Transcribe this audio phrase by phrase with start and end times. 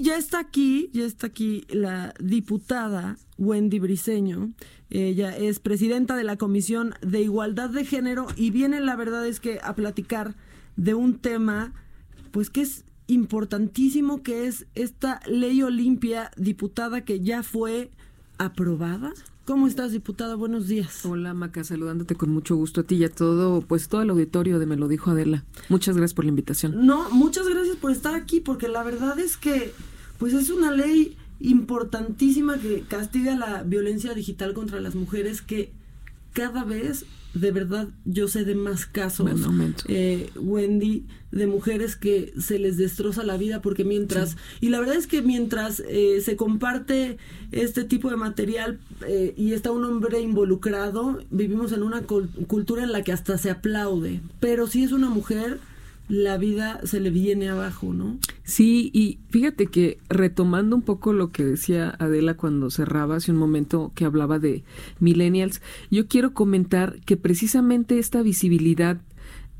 [0.00, 4.50] Y ya está aquí, ya está aquí la diputada Wendy Briseño.
[4.88, 9.40] Ella es presidenta de la Comisión de Igualdad de Género y viene, la verdad es
[9.40, 10.36] que, a platicar
[10.76, 11.74] de un tema,
[12.30, 17.90] pues que es importantísimo, que es esta ley Olimpia, diputada, que ya fue
[18.38, 19.12] aprobada.
[19.44, 20.34] ¿Cómo estás, diputada?
[20.34, 21.04] Buenos días.
[21.04, 24.58] Hola, Maca, saludándote con mucho gusto a ti y a todo, pues todo el auditorio
[24.58, 25.44] de Me lo dijo Adela.
[25.68, 26.86] Muchas gracias por la invitación.
[26.86, 29.74] No, muchas gracias por estar aquí, porque la verdad es que,
[30.20, 35.72] pues es una ley importantísima que castiga la violencia digital contra las mujeres que
[36.34, 39.30] cada vez de verdad yo sé de más casos,
[39.86, 44.96] eh, Wendy, de mujeres que se les destroza la vida porque mientras, y la verdad
[44.96, 47.18] es que mientras eh, se comparte
[47.52, 52.92] este tipo de material eh, y está un hombre involucrado, vivimos en una cultura en
[52.92, 55.60] la que hasta se aplaude, pero si es una mujer,
[56.10, 58.18] la vida se le viene abajo, ¿no?
[58.42, 63.38] Sí, y fíjate que retomando un poco lo que decía Adela cuando cerraba hace un
[63.38, 64.64] momento que hablaba de
[64.98, 68.98] millennials, yo quiero comentar que precisamente esta visibilidad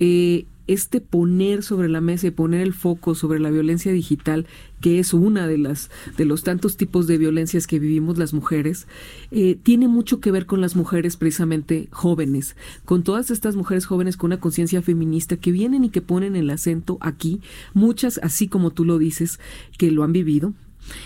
[0.00, 4.46] eh, este poner sobre la mesa y poner el foco sobre la violencia digital,
[4.80, 8.86] que es una de las de los tantos tipos de violencias que vivimos las mujeres,
[9.30, 14.16] eh, tiene mucho que ver con las mujeres precisamente jóvenes, con todas estas mujeres jóvenes
[14.16, 17.40] con una conciencia feminista que vienen y que ponen el acento aquí,
[17.74, 19.40] muchas así como tú lo dices,
[19.78, 20.54] que lo han vivido,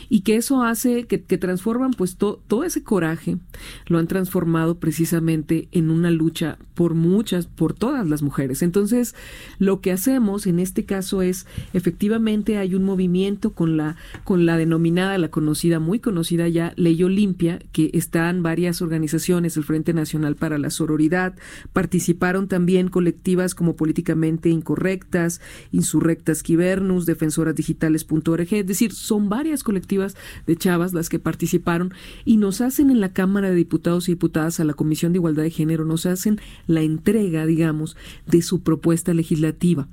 [0.09, 3.39] y que eso hace que, transforman pues todo ese coraje,
[3.87, 8.63] lo han transformado precisamente en una lucha por muchas, por todas las mujeres.
[8.63, 9.15] Entonces,
[9.59, 14.57] lo que hacemos en este caso es, efectivamente hay un movimiento con la, con la
[14.57, 20.37] denominada, la conocida, muy conocida ya, Ley Olimpia, que están varias organizaciones, el Frente Nacional
[20.37, 21.35] para la Sororidad,
[21.73, 25.41] participaron también colectivas como Políticamente Incorrectas,
[25.73, 31.93] Insurrectas Quibernus, Defensoras Digitales.org, es decir, son varias colectivas de chavas las que participaron
[32.25, 35.43] y nos hacen en la Cámara de Diputados y Diputadas a la Comisión de Igualdad
[35.43, 39.89] de Género, nos hacen la entrega, digamos, de su propuesta legislativa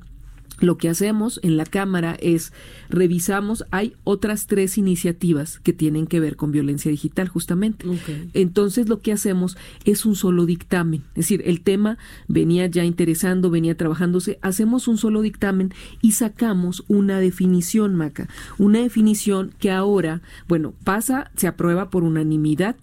[0.62, 2.54] lo que hacemos en la Cámara es
[2.90, 7.86] revisamos, hay otras tres iniciativas que tienen que ver con violencia digital, justamente.
[8.34, 13.50] Entonces lo que hacemos es un solo dictamen, es decir, el tema venía ya interesando,
[13.50, 20.22] venía trabajándose, hacemos un solo dictamen y sacamos una definición, Maca, una definición que ahora,
[20.48, 22.76] bueno, pasa, se aprueba por unanimidad,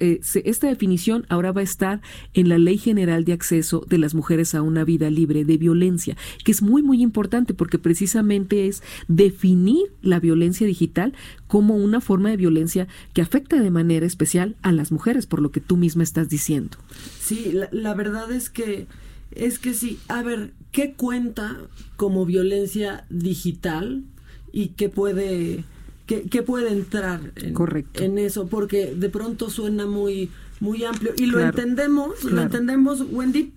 [0.00, 2.00] eh, esta definición ahora va a estar
[2.32, 6.16] en la Ley General de Acceso de las Mujeres a una Vida Libre de Violencia,
[6.44, 7.15] que es muy, muy importante
[7.54, 11.14] porque precisamente es definir la violencia digital
[11.46, 15.50] como una forma de violencia que afecta de manera especial a las mujeres, por lo
[15.50, 16.76] que tú misma estás diciendo.
[17.20, 18.86] Sí, la, verdad es que
[19.30, 21.56] es que sí, a ver, ¿qué cuenta
[21.96, 24.04] como violencia digital
[24.52, 25.64] y qué puede
[26.06, 27.56] ¿Qué puede entrar en,
[27.94, 31.12] en, eso, porque de pronto suena muy, muy amplio.
[31.16, 33.52] Y lo entendemos, lo entendemos, Wendy,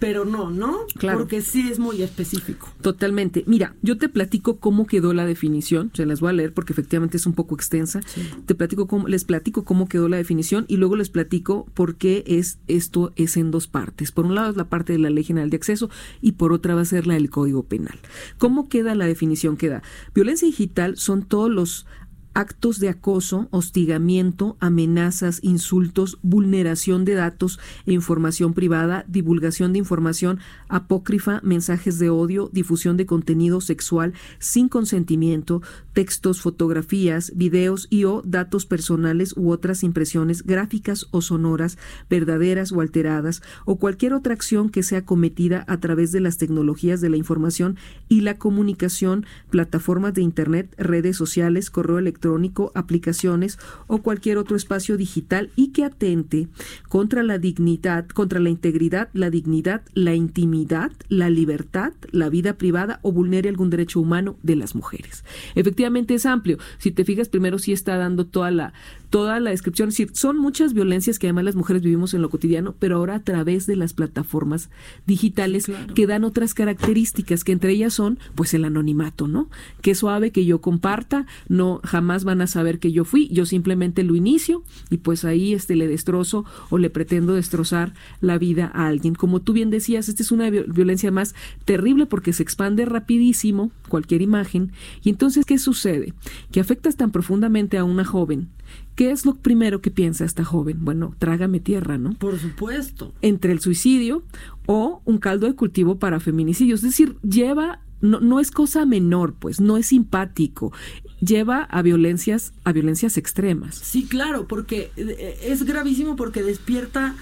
[0.00, 0.78] pero no, ¿no?
[0.98, 1.18] Claro.
[1.18, 2.68] Porque sí es muy específico.
[2.80, 3.44] Totalmente.
[3.46, 7.18] Mira, yo te platico cómo quedó la definición, se las voy a leer porque efectivamente
[7.18, 8.00] es un poco extensa.
[8.46, 12.24] Te platico cómo, les platico cómo quedó la definición y luego les platico por qué
[12.26, 14.10] es esto es en dos partes.
[14.10, 15.90] Por un lado es la parte de la Ley General de Acceso
[16.20, 17.98] y por otra va a ser la del Código Penal.
[18.38, 19.58] ¿Cómo queda la definición?
[19.58, 19.82] Queda
[20.14, 21.86] violencia digital son todos los
[22.34, 30.38] actos de acoso, hostigamiento, amenazas, insultos, vulneración de datos e información privada, divulgación de información
[30.68, 38.22] apócrifa, mensajes de odio, difusión de contenido sexual sin consentimiento, textos, fotografías, videos y o
[38.24, 44.70] datos personales u otras impresiones gráficas o sonoras, verdaderas o alteradas, o cualquier otra acción
[44.70, 47.76] que sea cometida a través de las tecnologías de la información
[48.08, 54.56] y la comunicación, plataformas de Internet, redes sociales, correo electrónico, electrónico, aplicaciones o cualquier otro
[54.56, 56.48] espacio digital y que atente
[56.88, 63.00] contra la dignidad, contra la integridad, la dignidad, la intimidad, la libertad, la vida privada
[63.02, 65.24] o vulnere algún derecho humano de las mujeres.
[65.54, 66.58] Efectivamente es amplio.
[66.78, 68.72] Si te fijas, primero sí está dando toda la
[69.10, 69.88] toda la descripción.
[69.88, 73.16] Es decir, son muchas violencias que además las mujeres vivimos en lo cotidiano, pero ahora
[73.16, 74.70] a través de las plataformas
[75.04, 79.50] digitales que dan otras características, que entre ellas son, pues, el anonimato, ¿no?
[79.82, 84.04] Que suave que yo comparta, no jamás van a saber que yo fui, yo simplemente
[84.04, 88.86] lo inicio y pues ahí este le destrozo o le pretendo destrozar la vida a
[88.86, 89.14] alguien.
[89.14, 91.34] Como tú bien decías, esta es una violencia más
[91.64, 94.72] terrible porque se expande rapidísimo cualquier imagen
[95.02, 96.14] y entonces ¿qué sucede?
[96.50, 98.48] Que afectas tan profundamente a una joven
[98.94, 100.84] ¿Qué es lo primero que piensa esta joven?
[100.84, 102.12] Bueno, trágame tierra, ¿no?
[102.14, 103.14] Por supuesto.
[103.22, 104.22] Entre el suicidio
[104.66, 106.74] o un caldo de cultivo para feminicidio.
[106.74, 110.72] Es decir, lleva, no, no es cosa menor, pues, no es simpático
[111.20, 113.74] lleva a violencias, a violencias extremas.
[113.76, 117.14] Sí, claro, porque eh, es gravísimo porque despierta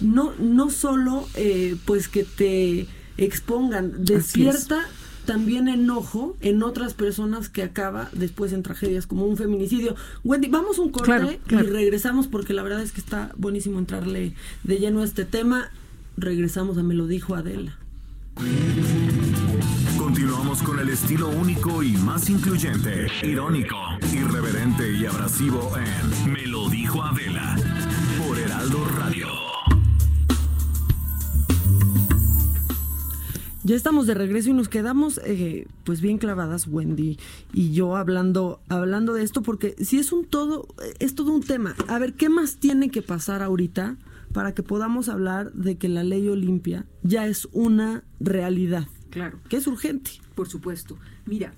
[0.00, 2.86] no, no solo eh, pues que te
[3.16, 4.86] expongan, despierta
[5.24, 9.96] también enojo en otras personas que acaba después en tragedias como un feminicidio.
[10.22, 14.78] Wendy, vamos un corte y regresamos porque la verdad es que está buenísimo entrarle de
[14.78, 15.70] lleno a este tema.
[16.16, 17.78] Regresamos a Me lo dijo Adela.
[20.62, 23.76] Con el estilo único y más incluyente, irónico,
[24.12, 27.56] irreverente y abrasivo en Me lo dijo Adela
[28.18, 29.26] por Heraldo Radio.
[33.64, 37.18] Ya estamos de regreso y nos quedamos eh, pues bien clavadas Wendy
[37.52, 40.68] y yo hablando hablando de esto porque si es un todo
[41.00, 41.74] es todo un tema.
[41.88, 43.96] A ver, ¿qué más tiene que pasar ahorita
[44.32, 48.86] para que podamos hablar de que la ley Olimpia ya es una realidad?
[49.14, 49.38] Claro.
[49.48, 50.10] Que es urgente.
[50.34, 50.98] Por supuesto.
[51.24, 51.54] Mira,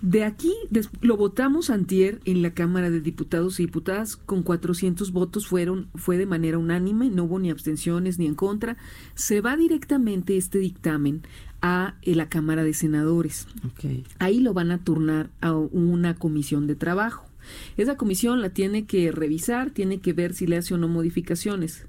[0.00, 0.54] de aquí
[1.02, 6.16] lo votamos antier en la Cámara de Diputados y Diputadas con 400 votos fueron fue
[6.16, 8.78] de manera unánime, no hubo ni abstenciones ni en contra.
[9.14, 11.22] Se va directamente este dictamen
[11.60, 13.46] a eh, la Cámara de Senadores.
[14.18, 17.26] Ahí lo van a turnar a una comisión de trabajo.
[17.76, 21.86] Esa comisión la tiene que revisar, tiene que ver si le hace o no modificaciones.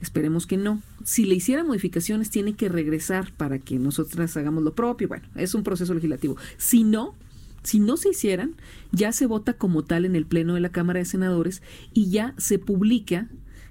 [0.00, 0.80] Esperemos que no.
[1.04, 5.08] Si le hiciera modificaciones, tiene que regresar para que nosotras hagamos lo propio.
[5.08, 6.36] Bueno, es un proceso legislativo.
[6.56, 7.14] Si no,
[7.62, 8.54] si no se hicieran,
[8.92, 11.62] ya se vota como tal en el Pleno de la Cámara de Senadores
[11.92, 13.28] y ya se publica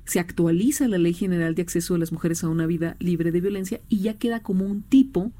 [0.07, 3.41] se actualiza la Ley General de Acceso de las Mujeres a una Vida Libre de
[3.41, 5.33] Violencia y ya queda como un tipo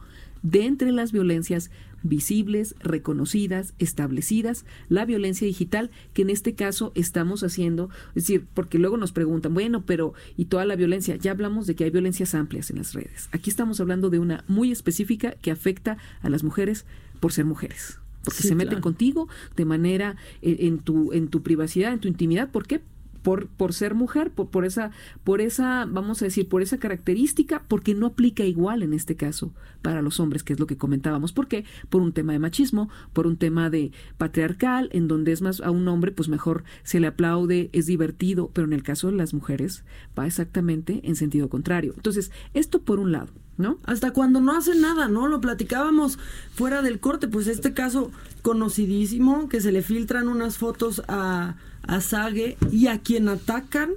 [0.44, 1.72] de entre las violencias
[2.04, 8.80] visibles, reconocidas, establecidas, la violencia digital, que en este caso estamos haciendo, es decir, porque
[8.80, 11.16] luego nos preguntan, bueno, pero ¿y toda la violencia?
[11.16, 13.30] Ya hablamos de que hay violencias amplias en las redes.
[13.32, 16.86] Aquí estamos hablando de una muy específica que afecta a las mujeres
[17.20, 21.94] por ser mujeres porque se meten contigo de manera eh, en, tu en tu privacidad,
[21.94, 22.82] en tu intimidad, ¿por qué?
[23.28, 24.92] Por, por ser mujer, por, por, esa,
[25.26, 29.54] por esa, vamos a decir, por esa característica, porque no aplica igual en este caso
[29.82, 31.34] para los hombres, que es lo que comentábamos.
[31.34, 31.66] ¿Por qué?
[31.90, 35.72] Por un tema de machismo, por un tema de patriarcal, en donde es más a
[35.72, 39.34] un hombre, pues mejor se le aplaude, es divertido, pero en el caso de las
[39.34, 39.84] mujeres
[40.18, 41.96] va exactamente en sentido contrario.
[41.98, 43.34] Entonces, esto por un lado.
[43.58, 43.80] ¿No?
[43.86, 45.28] Hasta cuando no hace nada, ¿no?
[45.28, 46.20] Lo platicábamos
[46.54, 48.12] fuera del corte, pues este caso
[48.44, 51.56] conocidísimo, que se le filtran unas fotos a,
[51.88, 53.92] a Sage y a quien atacan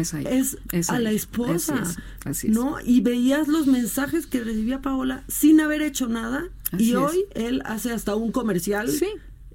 [0.00, 0.56] es,
[0.88, 1.82] a la esposa,
[2.44, 2.76] ¿no?
[2.84, 6.44] Y veías los mensajes que recibía Paola sin haber hecho nada
[6.76, 8.90] y hoy él hace hasta un comercial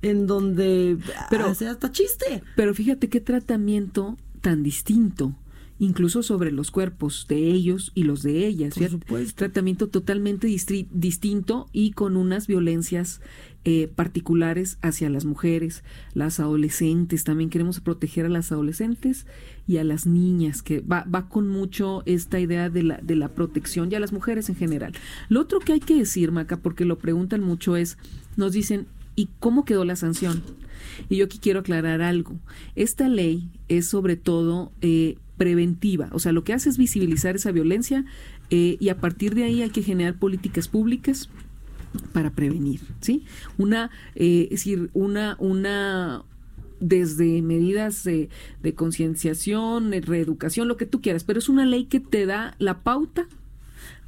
[0.02, 0.98] en donde
[1.30, 2.44] pero, hace hasta chiste.
[2.56, 5.34] Pero fíjate qué tratamiento tan distinto
[5.80, 8.76] incluso sobre los cuerpos de ellos y los de ellas.
[8.76, 9.36] Por supuesto.
[9.36, 13.22] Tratamiento totalmente distinto y con unas violencias
[13.66, 15.84] eh, particulares hacia las mujeres,
[16.14, 17.24] las adolescentes.
[17.24, 19.26] También queremos proteger a las adolescentes
[19.68, 23.30] y a las niñas, que va, va con mucho esta idea de la, de la
[23.30, 24.94] protección y a las mujeres en general.
[25.30, 27.98] Lo otro que hay que decir, Maca, porque lo preguntan mucho es,
[28.36, 30.44] nos dicen, ¿y cómo quedó la sanción?
[31.10, 32.36] Y yo aquí quiero aclarar algo.
[32.76, 37.52] Esta ley es sobre todo eh, preventiva, o sea, lo que hace es visibilizar esa
[37.52, 38.06] violencia
[38.50, 41.30] eh, y a partir de ahí hay que generar políticas públicas
[42.12, 43.24] para prevenir, ¿sí?
[43.58, 46.24] Una, eh, es decir, una, una,
[46.80, 48.30] desde medidas de,
[48.62, 52.84] de concienciación, reeducación, lo que tú quieras, pero es una ley que te da la
[52.84, 53.28] pauta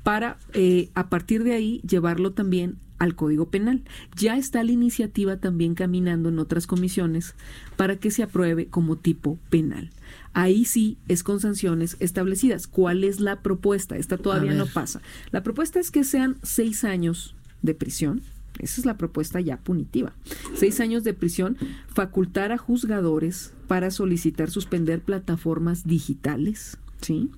[0.03, 3.83] para eh, a partir de ahí llevarlo también al Código Penal.
[4.15, 7.35] Ya está la iniciativa también caminando en otras comisiones
[7.75, 9.89] para que se apruebe como tipo penal.
[10.33, 12.67] Ahí sí es con sanciones establecidas.
[12.67, 13.97] ¿Cuál es la propuesta?
[13.97, 15.01] Esta todavía no pasa.
[15.31, 18.21] La propuesta es que sean seis años de prisión.
[18.59, 20.13] Esa es la propuesta ya punitiva.
[20.55, 27.31] Seis años de prisión, facultar a juzgadores para solicitar suspender plataformas digitales, ¿sí?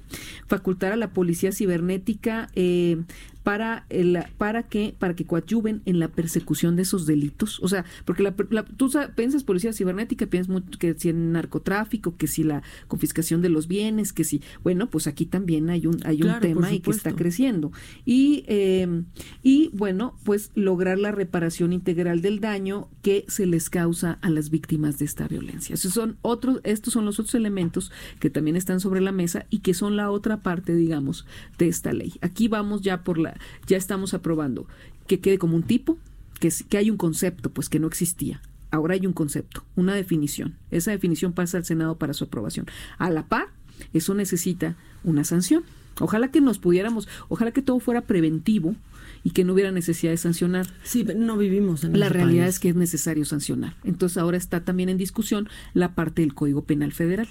[0.47, 3.01] Facultar a la policía cibernética eh,
[3.47, 7.61] para, el, para que para que coadyuven en la persecución de esos delitos.
[7.63, 8.35] O sea, porque la,
[8.75, 13.47] tú piensas policía cibernética, piensas mucho que si el narcotráfico, que si la confiscación de
[13.47, 16.91] los bienes, que si, bueno, pues aquí también hay un, hay un tema y que
[16.91, 17.71] está creciendo.
[18.03, 19.05] Y, em,
[19.43, 24.49] y bueno, pues lograr la reparación integral del daño que se les causa a las
[24.49, 25.75] víctimas de esta violencia.
[25.75, 29.59] Esos son otros, estos son los otros elementos que también están sobre la mesa y
[29.59, 31.25] que son la otra parte, digamos,
[31.57, 32.15] de esta ley.
[32.19, 33.36] Aquí vamos ya por la
[33.67, 34.67] ya estamos aprobando
[35.07, 35.97] que quede como un tipo,
[36.39, 38.41] que, que hay un concepto, pues que no existía.
[38.69, 40.55] Ahora hay un concepto, una definición.
[40.71, 42.65] Esa definición pasa al Senado para su aprobación.
[42.97, 43.47] A la par,
[43.93, 45.63] eso necesita una sanción.
[45.99, 48.75] Ojalá que nos pudiéramos, ojalá que todo fuera preventivo
[49.23, 50.67] y que no hubiera necesidad de sancionar.
[50.83, 53.75] Sí, no vivimos en La realidad es que es necesario sancionar.
[53.83, 57.27] Entonces ahora está también en discusión la parte del Código Penal Federal.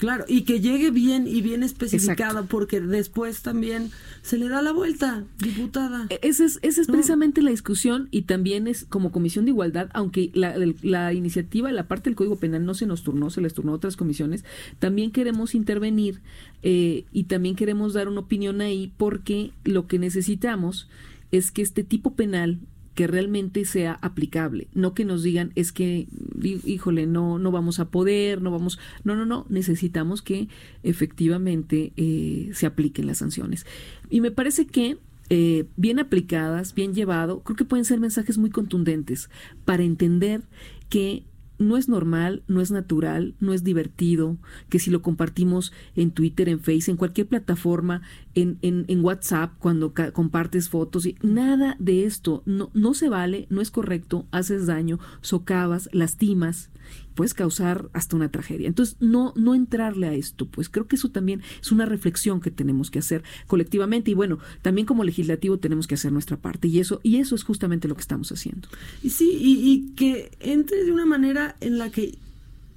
[0.00, 3.90] Claro, y que llegue bien y bien especificada, porque después también
[4.22, 6.06] se le da la vuelta, diputada.
[6.08, 9.90] E-, esa es, esa es precisamente la discusión y también es como Comisión de Igualdad,
[9.92, 13.52] aunque la, la iniciativa, la parte del Código Penal no se nos turnó, se les
[13.52, 14.42] turnó a otras comisiones,
[14.78, 16.22] también queremos intervenir
[16.62, 20.88] eh, y también queremos dar una opinión ahí porque lo que necesitamos
[21.30, 22.58] es que este tipo penal
[23.00, 26.06] que realmente sea aplicable, no que nos digan es que
[26.42, 30.48] híjole, no no vamos a poder, no vamos, no, no, no, necesitamos que
[30.82, 33.64] efectivamente eh, se apliquen las sanciones.
[34.10, 34.98] Y me parece que
[35.30, 39.30] eh, bien aplicadas, bien llevado, creo que pueden ser mensajes muy contundentes
[39.64, 40.42] para entender
[40.90, 41.24] que
[41.60, 44.38] no es normal, no es natural, no es divertido,
[44.68, 48.02] que si lo compartimos en Twitter, en Facebook, en cualquier plataforma,
[48.34, 53.46] en, en, en WhatsApp, cuando compartes fotos, y nada de esto no, no se vale,
[53.50, 56.70] no es correcto, haces daño, socavas, lastimas
[57.14, 58.68] puedes causar hasta una tragedia.
[58.68, 62.50] Entonces, no, no entrarle a esto, pues creo que eso también es una reflexión que
[62.50, 66.78] tenemos que hacer colectivamente y bueno, también como legislativo tenemos que hacer nuestra parte y
[66.78, 68.68] eso, y eso es justamente lo que estamos haciendo.
[69.02, 72.18] Y sí, y, que entre de una manera en la que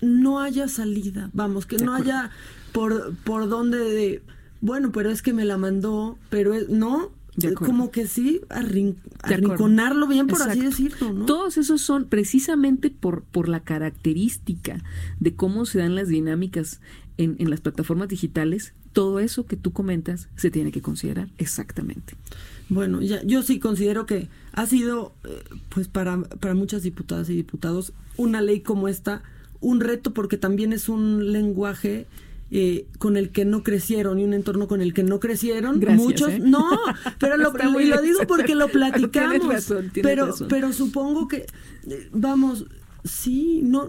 [0.02, 2.32] no haya salida, vamos, que no haya
[2.72, 4.24] por, por donde de,
[4.62, 7.12] bueno, pero es que me la mandó, pero es, no,
[7.56, 11.14] como que sí, arrinconarlo bien, por así decirlo.
[11.14, 11.26] ¿no?
[11.26, 14.84] Todos esos son precisamente por, por la característica
[15.20, 16.80] de cómo se dan las dinámicas
[17.18, 18.74] en, en las plataformas digitales.
[18.92, 22.16] Todo eso que tú comentas se tiene que considerar exactamente.
[22.70, 27.36] Bueno, ya, yo sí considero que ha sido, eh, pues para, para muchas diputadas y
[27.36, 29.24] diputados, una ley como esta,
[29.60, 32.08] un reto porque también es un lenguaje
[32.56, 35.80] eh, con el que no crecieron y un entorno con el que no crecieron.
[35.96, 36.40] Muchos, ¿eh?
[36.40, 36.70] no,
[37.20, 37.52] pero lo,
[37.82, 39.74] y lo digo porque lo platicamos.
[40.02, 41.48] pero, pero supongo que,
[41.90, 42.66] eh, vamos,
[43.04, 43.88] sí, no,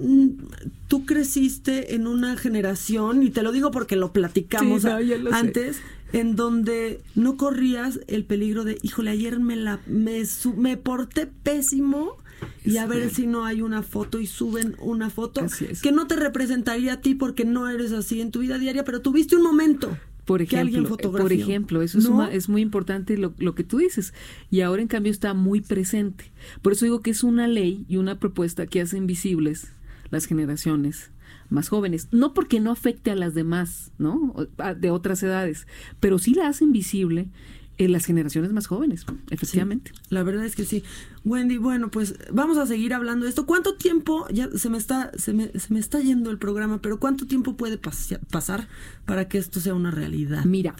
[0.88, 5.78] tú creciste en una generación, y te lo digo porque lo platicamos antes,
[6.12, 10.22] en donde no corrías el peligro de, híjole, ayer me la, me,
[10.56, 12.16] me porté pésimo
[12.64, 15.42] y a ver si no hay una foto y suben una foto
[15.82, 19.00] que no te representaría a ti porque no eres así en tu vida diaria, pero
[19.00, 19.96] tuviste un momento.
[20.24, 21.98] Por ejemplo, por ejemplo, eso
[22.30, 24.14] es, muy importante lo, lo, que tú dices.
[24.50, 26.32] Y ahora, en cambio, está muy presente.
[26.62, 29.72] Por eso digo que es una ley y una propuesta que hacen visibles
[30.10, 31.10] las generaciones
[31.50, 32.08] más jóvenes.
[32.10, 34.34] No porque no afecte a las demás, ¿no?
[34.78, 35.66] De otras edades,
[36.00, 37.28] pero sí la hacen visible
[37.76, 39.92] en las generaciones más jóvenes, efectivamente.
[40.08, 40.84] la verdad es que sí.
[41.24, 43.46] Wendy, bueno, pues vamos a seguir hablando de esto.
[43.46, 47.00] ¿Cuánto tiempo, ya se me está, se me, se me está yendo el programa, pero
[47.00, 48.68] cuánto tiempo puede pasar
[49.06, 50.44] para que esto sea una realidad?
[50.44, 50.76] Mira,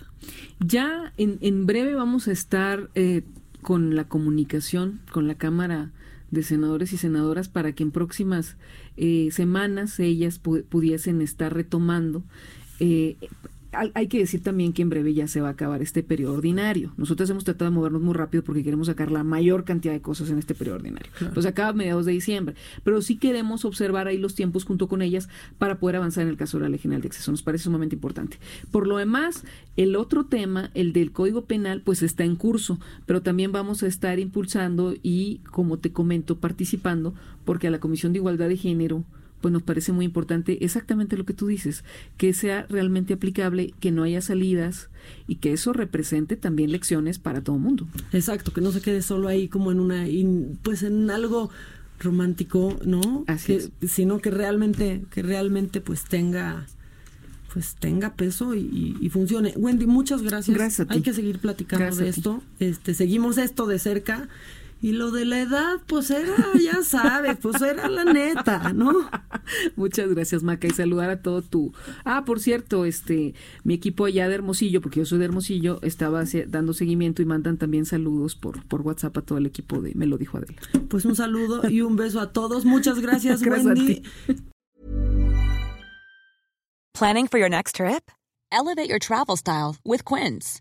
[0.61, 3.23] ya en, en breve vamos a estar eh,
[3.63, 5.91] con la comunicación, con la Cámara
[6.31, 8.57] de Senadores y Senadoras para que en próximas
[8.97, 12.23] eh, semanas ellas pudiesen estar retomando
[12.81, 13.17] eh,
[13.75, 16.93] hay que decir también que en breve ya se va a acabar este periodo ordinario.
[16.97, 20.31] Nosotros hemos tratado de movernos muy rápido porque queremos sacar la mayor cantidad de cosas
[20.31, 21.11] en este periodo ordinario.
[21.33, 22.55] Pues acaba a mediados de diciembre.
[22.83, 25.29] Pero sí queremos observar ahí los tiempos junto con ellas
[25.59, 27.31] para poder avanzar en el caso de la Ley General de Acceso.
[27.31, 28.39] Nos parece sumamente importante.
[28.71, 29.45] Por lo demás,
[29.77, 33.87] el otro tema, el del Código Penal, pues está en curso, pero también vamos a
[33.87, 37.15] estar impulsando y, como te comento, participando
[37.45, 39.05] porque a la Comisión de Igualdad de Género
[39.45, 41.85] pues nos parece muy importante exactamente lo que tú dices,
[42.17, 44.89] que sea realmente aplicable, que no haya salidas
[45.29, 47.87] y que eso represente también lecciones para todo el mundo.
[48.15, 50.07] Exacto, que no se quede solo ahí como en una,
[50.63, 51.51] pues en algo
[52.01, 53.25] romántico, ¿no?
[53.27, 56.65] Así Sino que realmente, que realmente pues tenga
[57.53, 59.53] pues tenga peso y, funcione.
[59.57, 60.57] Wendy, muchas gracias.
[60.57, 62.43] Gracias Hay que seguir platicando de esto.
[62.61, 64.27] Este, seguimos esto de cerca.
[64.85, 68.93] Y lo de la edad, pues era, ya sabes, pues era la neta, ¿no?
[69.77, 71.73] Muchas gracias, Maca, y saludar a todo tu...
[72.05, 76.25] Ah, por cierto, este, mi equipo allá de Hermosillo, porque yo soy de Hermosillo, estaba
[76.49, 80.05] dando seguimiento y mandan también saludos por, por WhatsApp a todo el equipo de Me
[80.05, 80.61] lo dijo Adela.
[80.91, 82.67] Pues un saludo y un beso a todos.
[82.67, 84.03] Muchas gracias, Wendy.
[86.93, 88.11] Planning for your next trip?
[88.53, 90.61] Elevate your travel style with Quince.